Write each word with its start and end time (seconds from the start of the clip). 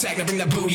tag, 0.00 0.18
I 0.18 0.24
bring 0.24 0.38
the 0.38 0.46
booty. 0.46 0.69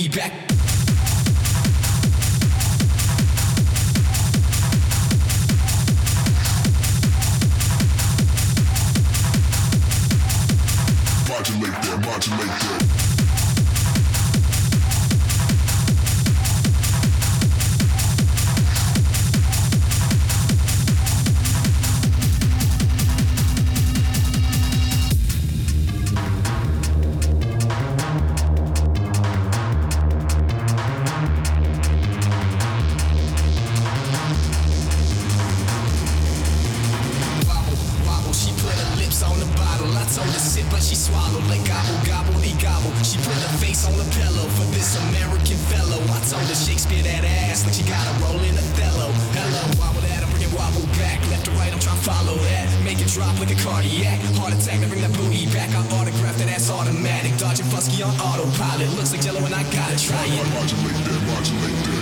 but 40.76 40.84
she 40.84 40.96
swallowed 40.96 41.48
like 41.48 41.64
gobble, 41.64 41.96
gobble, 42.04 42.36
e 42.44 42.52
gobble. 42.60 42.92
She 43.00 43.16
put 43.24 43.32
her 43.32 43.56
face 43.64 43.88
on 43.88 43.96
the 43.96 44.04
pillow 44.12 44.44
for 44.60 44.68
this 44.76 45.00
American 45.08 45.56
fellow. 45.72 46.04
I 46.12 46.20
told 46.28 46.44
her 46.52 46.60
Shakespeare 46.68 47.00
that 47.00 47.24
ass 47.24 47.64
like 47.64 47.80
she 47.80 47.88
got 47.88 48.04
a 48.04 48.14
roll 48.20 48.44
in 48.44 48.60
Othello. 48.60 49.08
Hello, 49.32 49.64
wobble 49.80 50.04
that, 50.04 50.20
I'm 50.28 50.36
it 50.36 50.52
wobble 50.52 50.84
back. 51.00 51.24
Left 51.32 51.48
to 51.48 51.52
right, 51.56 51.72
I'm 51.72 51.80
trying 51.80 51.96
to 51.96 52.04
follow 52.04 52.36
that. 52.52 52.68
Make 52.84 53.00
it 53.00 53.08
drop 53.08 53.40
like 53.40 53.56
a 53.56 53.60
cardiac. 53.64 54.20
Heart 54.36 54.60
attack, 54.60 54.84
I 54.84 54.88
bring 54.92 55.00
that 55.00 55.16
booty 55.16 55.48
back. 55.56 55.72
I 55.72 55.80
autograph 55.96 56.36
that 56.44 56.52
ass 56.52 56.68
automatic. 56.68 57.32
Dodging 57.40 57.72
fusky 57.72 58.04
on 58.04 58.12
autopilot. 58.20 58.92
Looks 59.00 59.16
like 59.16 59.24
jello 59.24 59.40
and 59.48 59.56
I 59.56 59.64
gotta 59.72 59.96
try 59.96 60.28
it. 60.28 60.44
Modulate 60.60 61.00
that, 61.08 61.22
modulate 61.24 61.80
that. 61.88 61.95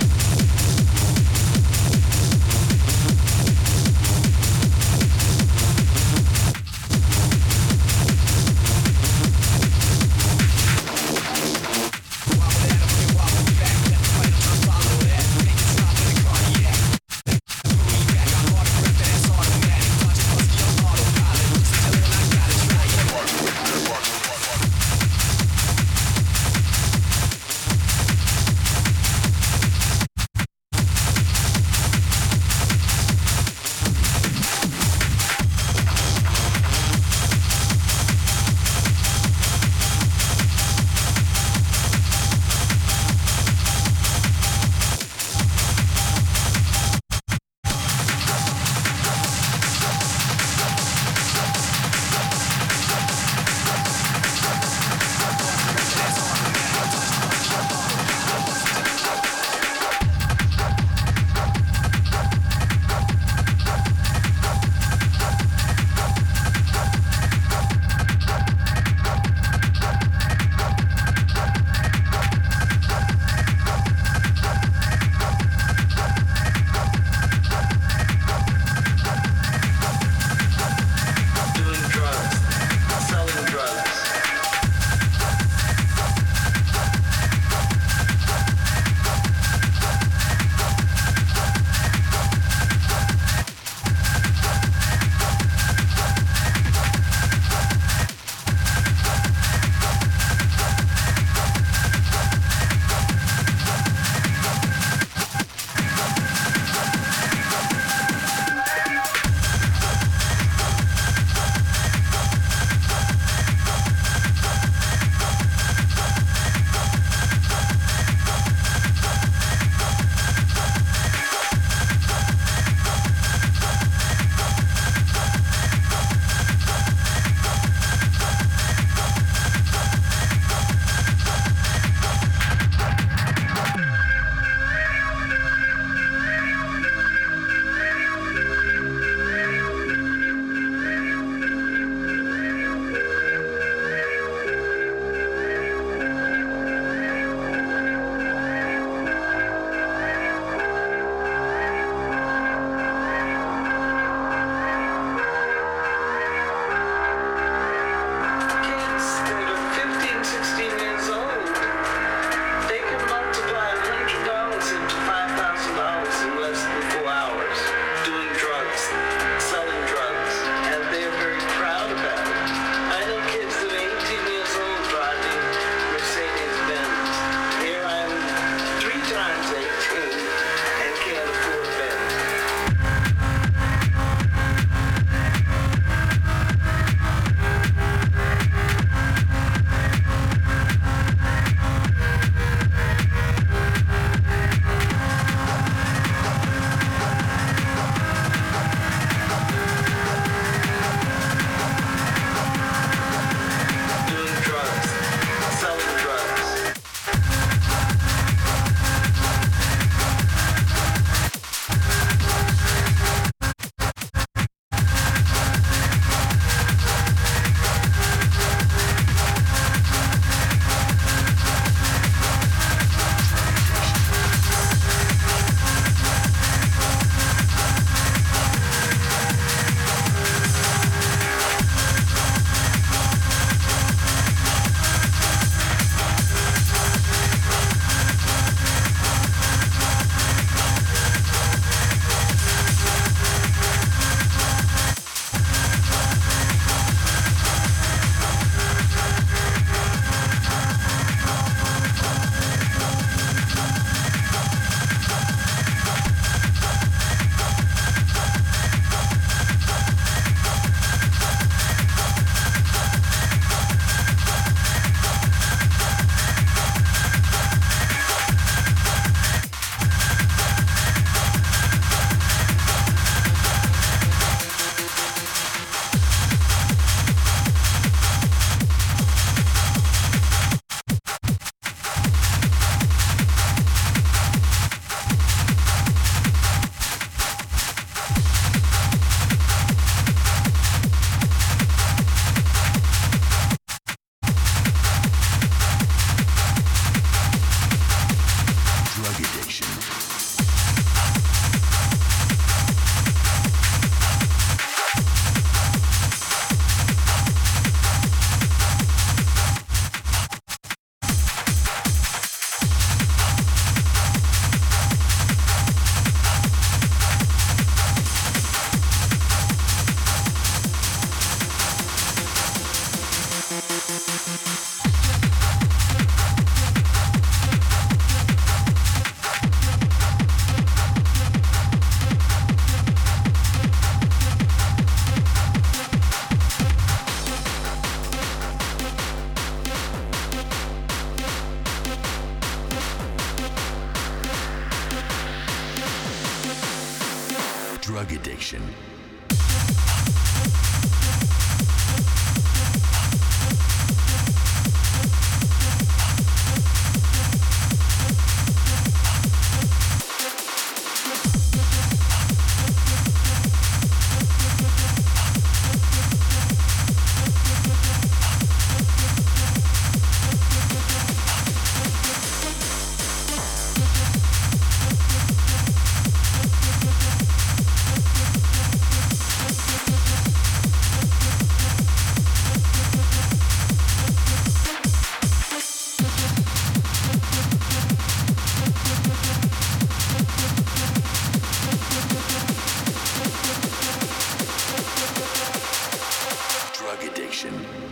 Nation. 397.43 397.82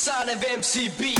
sign 0.00 0.30
of 0.30 0.40
MCB. 0.40 1.14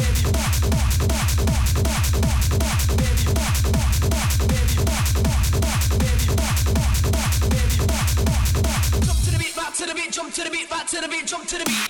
Jump 9.05 9.21
to 9.23 9.31
the 9.31 9.39
beat, 9.39 9.55
back 9.55 9.75
to 9.75 9.85
the 9.85 9.95
beat, 9.95 10.11
jump 10.11 10.33
to 10.33 10.45
the 10.45 10.51
beat, 10.51 10.71
back 10.71 10.87
to 10.87 10.99
the 10.99 11.09
beat, 11.09 11.27
jump 11.27 11.47
to 11.47 11.59
the 11.59 11.65
beat. 11.67 11.90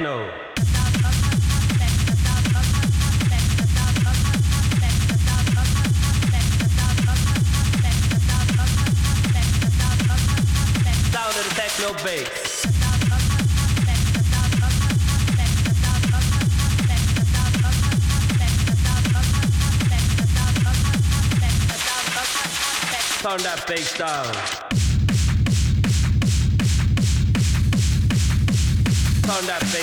techno. 0.00 0.30
Sound 11.12 11.34
the 11.34 11.42
techno 11.54 11.92
bass. 12.04 12.66
Turn 23.22 23.42
that 23.42 23.64
bass 23.66 23.98
down. 23.98 24.59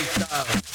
lifestyle. 0.08 0.67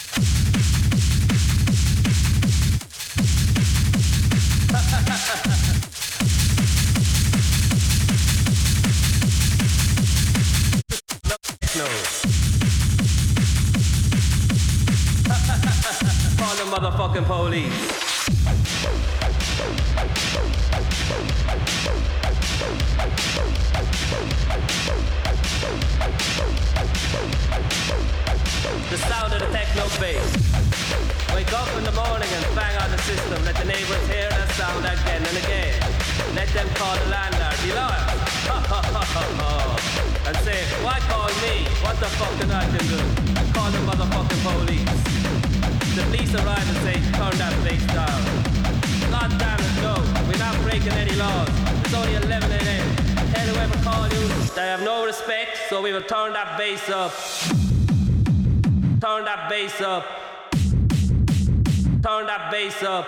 up. 62.85 63.07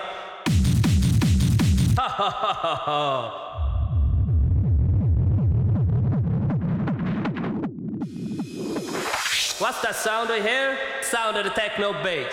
What's 9.59 9.81
that 9.83 9.95
sound 9.95 10.31
I 10.31 10.41
hear? 10.41 10.79
Sound 11.03 11.37
of 11.37 11.45
the 11.45 11.51
techno 11.51 11.93
bass. 12.03 12.33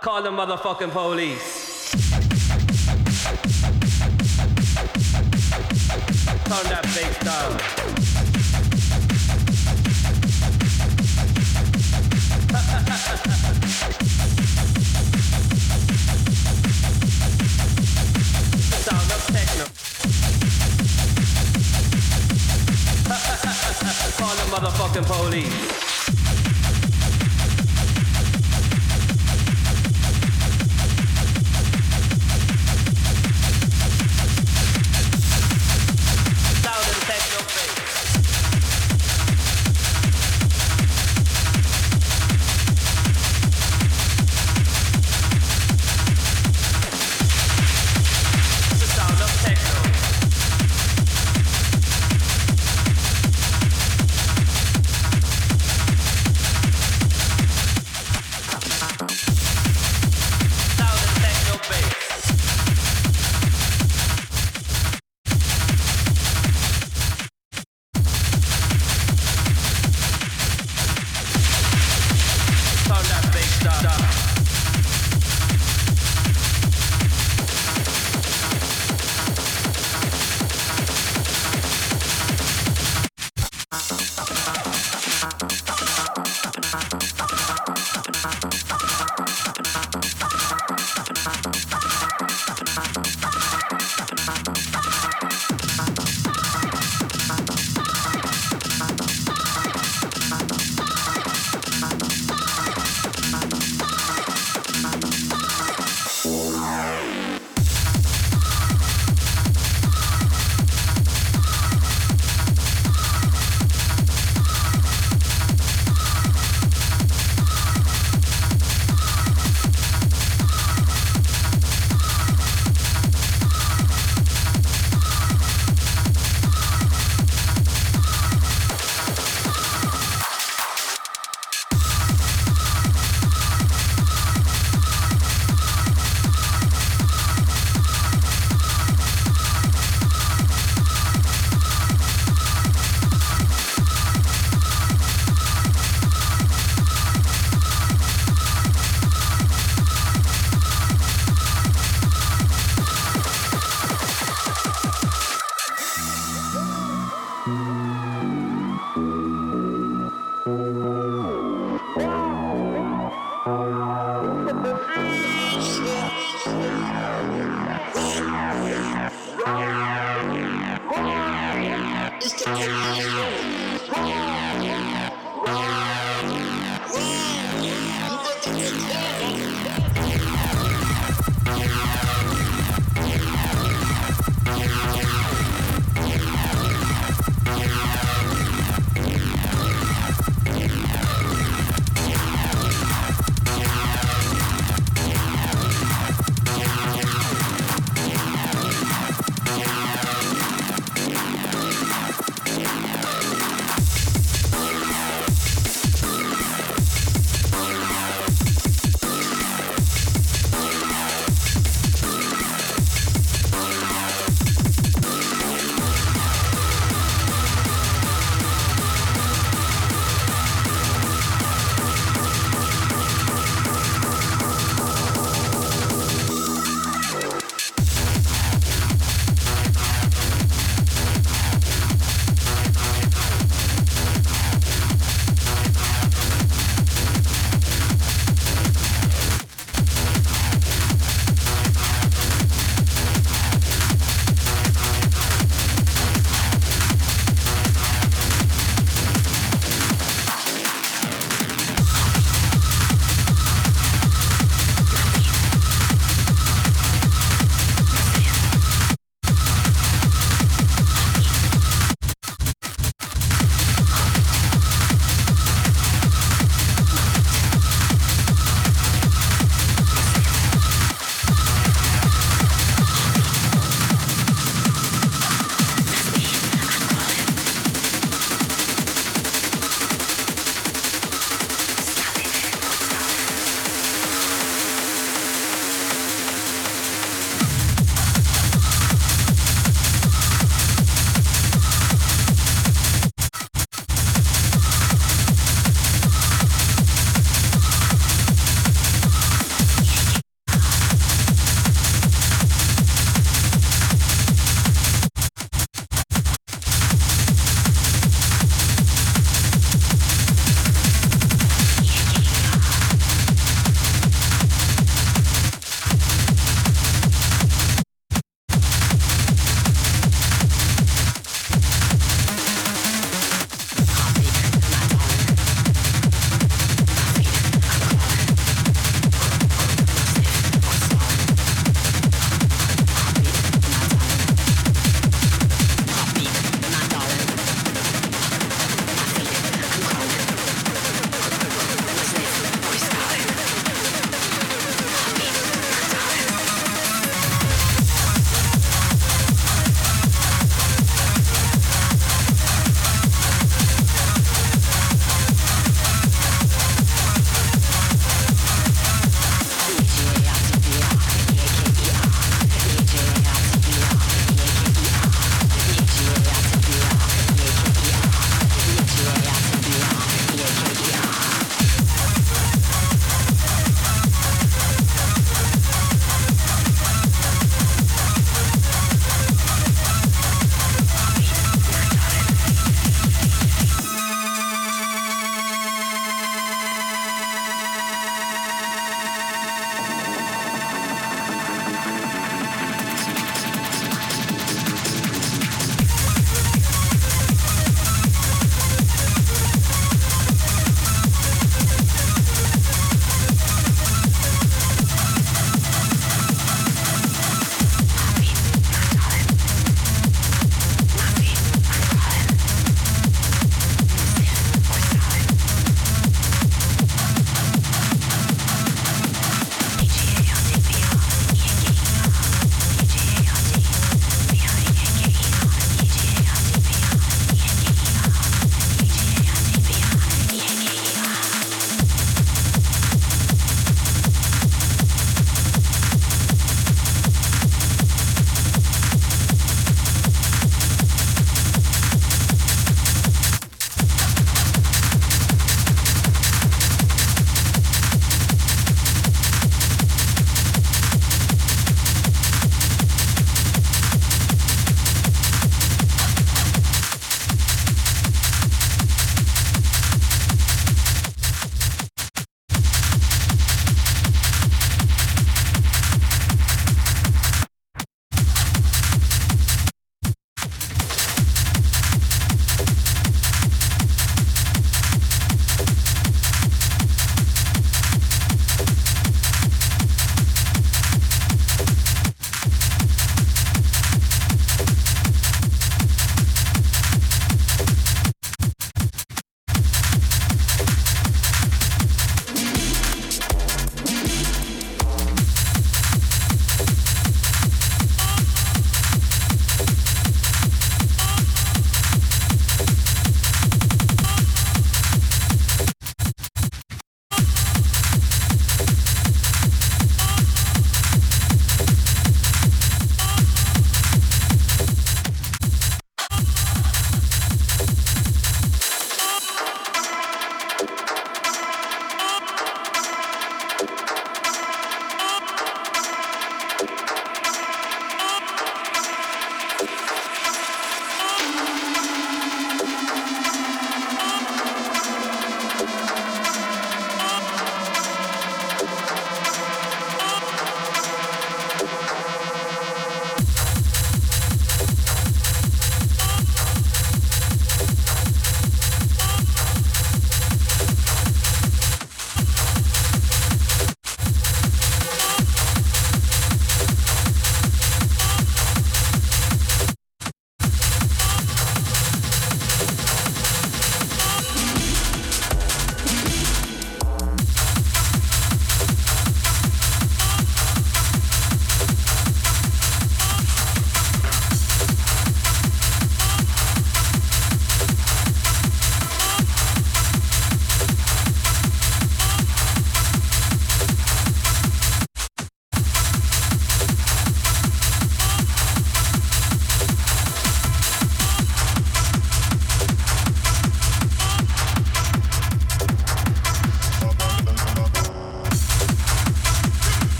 Call 0.00 0.22
the 0.22 0.30
motherfucking 0.30 0.90
police. 0.90 1.92
Turn 6.44 6.66
that 6.70 6.82
bass 6.94 7.18
down. 7.24 7.81
Police. 25.04 25.91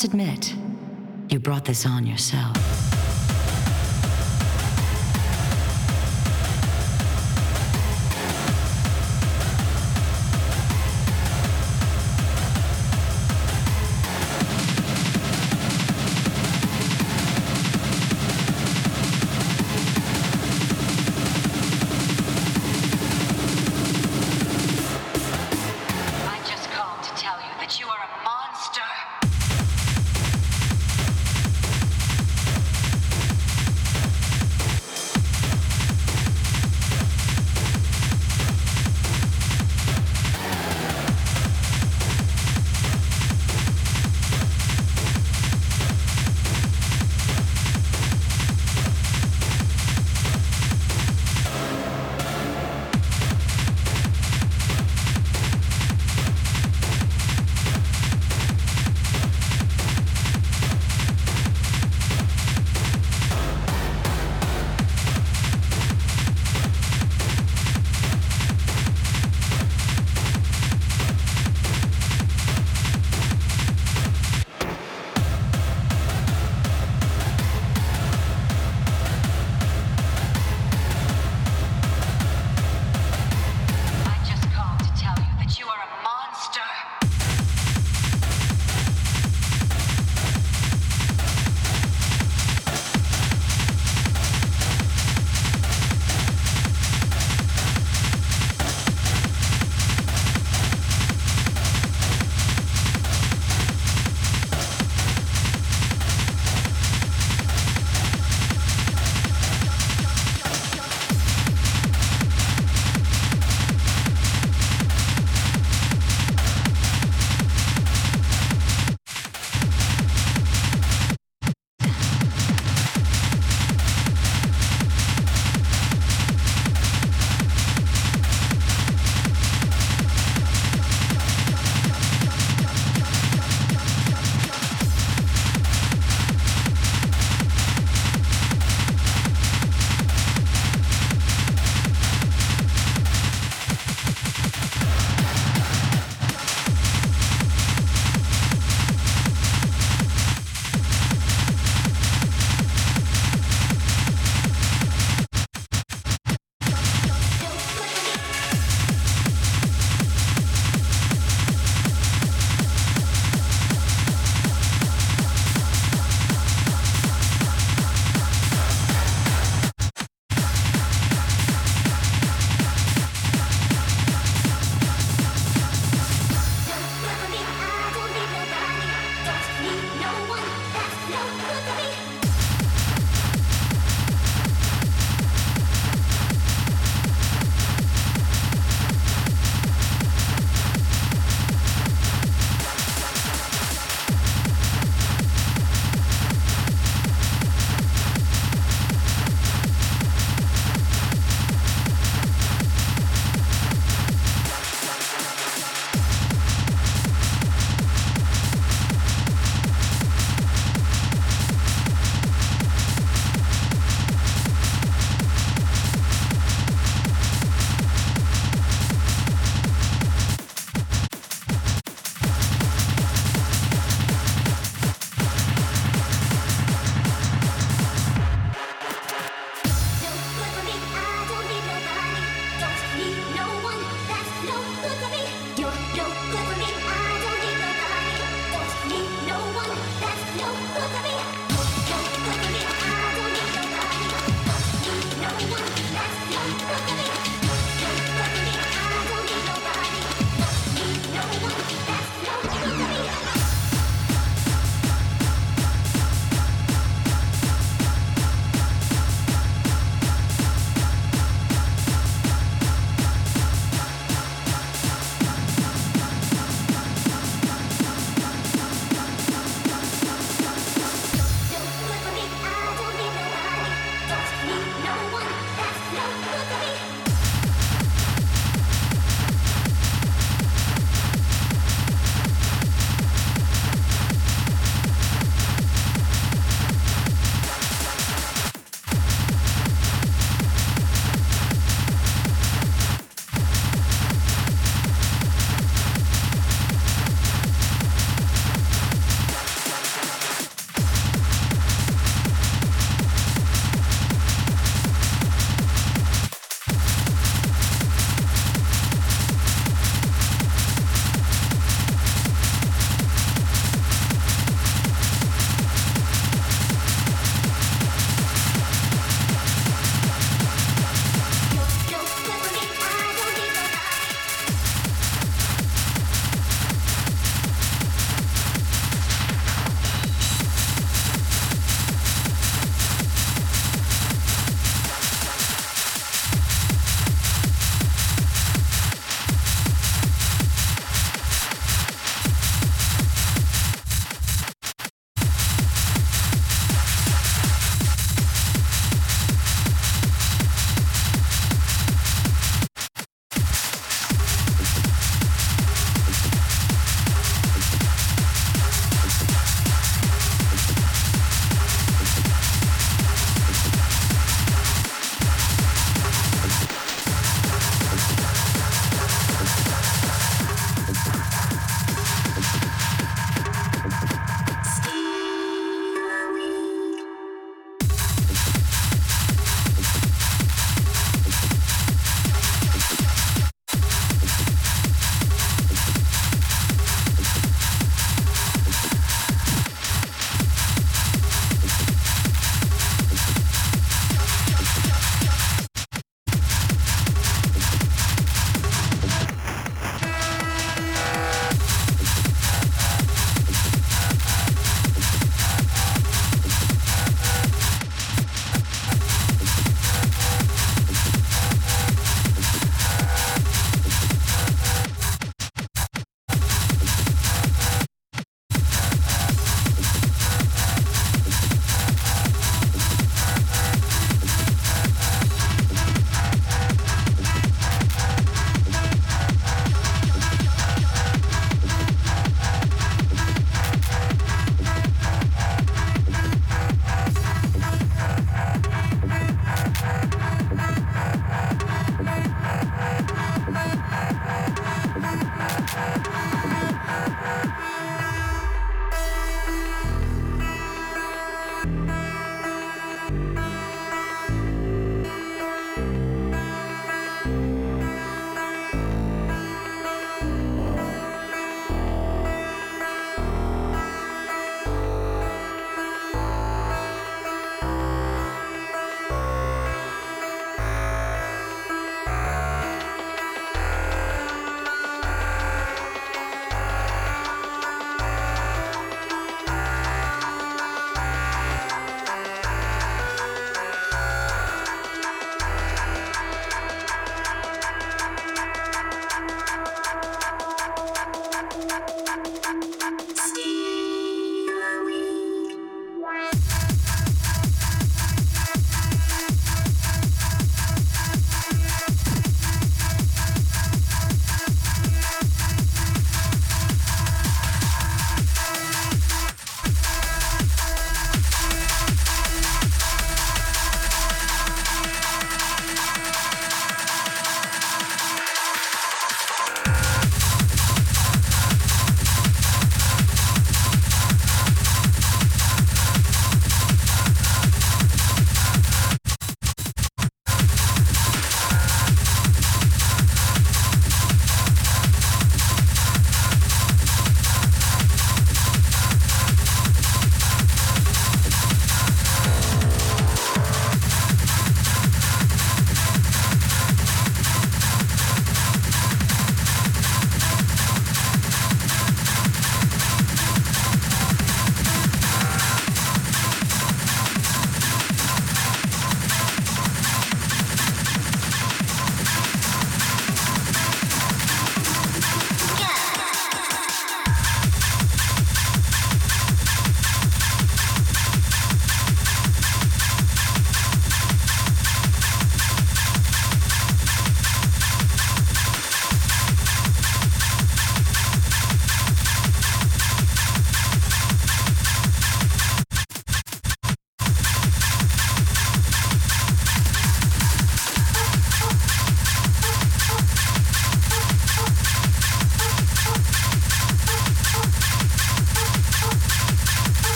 Must 0.00 0.14
admit, 0.14 0.54
you 1.28 1.38
brought 1.38 1.66
this 1.66 1.84
on 1.84 2.06
yourself. 2.06 2.79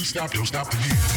Stop, 0.00 0.32
don't 0.32 0.46
stop 0.46 0.70
the 0.70 0.76
music. 0.78 1.09